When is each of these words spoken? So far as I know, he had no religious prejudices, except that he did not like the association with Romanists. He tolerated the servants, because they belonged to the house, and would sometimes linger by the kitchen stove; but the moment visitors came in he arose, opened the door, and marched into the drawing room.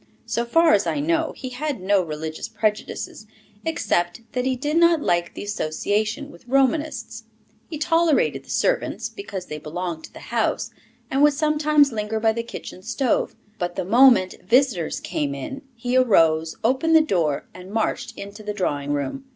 So 0.25 0.45
far 0.45 0.73
as 0.73 0.87
I 0.87 0.99
know, 0.99 1.31
he 1.35 1.49
had 1.49 1.79
no 1.79 2.01
religious 2.01 2.47
prejudices, 2.47 3.27
except 3.63 4.21
that 4.31 4.45
he 4.47 4.55
did 4.55 4.77
not 4.77 4.99
like 5.03 5.35
the 5.35 5.43
association 5.43 6.31
with 6.31 6.47
Romanists. 6.47 7.25
He 7.69 7.77
tolerated 7.77 8.43
the 8.43 8.49
servants, 8.49 9.09
because 9.09 9.45
they 9.45 9.59
belonged 9.59 10.05
to 10.05 10.11
the 10.13 10.17
house, 10.31 10.71
and 11.11 11.21
would 11.21 11.33
sometimes 11.33 11.91
linger 11.91 12.19
by 12.19 12.31
the 12.31 12.41
kitchen 12.41 12.81
stove; 12.81 13.35
but 13.59 13.75
the 13.75 13.85
moment 13.85 14.33
visitors 14.43 14.99
came 14.99 15.35
in 15.35 15.61
he 15.75 15.95
arose, 15.95 16.55
opened 16.63 16.95
the 16.95 17.01
door, 17.01 17.45
and 17.53 17.69
marched 17.71 18.17
into 18.17 18.41
the 18.41 18.53
drawing 18.53 18.93
room. 18.93 19.25